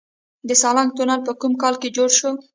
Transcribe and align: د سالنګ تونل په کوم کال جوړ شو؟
د 0.47 0.49
سالنګ 0.61 0.89
تونل 0.97 1.19
په 1.27 1.33
کوم 1.39 1.53
کال 1.61 1.73
جوړ 1.97 2.09
شو؟ 2.19 2.31